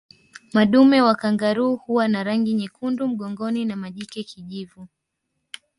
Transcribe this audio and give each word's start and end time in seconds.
Madume 0.53 1.01
wa 1.01 1.15
kangaroo 1.15 1.75
huwa 1.75 2.07
na 2.07 2.23
rangi 2.23 2.53
nyekundu 2.53 3.07
mgongoni 3.07 3.65
na 3.65 3.75
majike 3.75 4.23
kijivu 4.23 4.87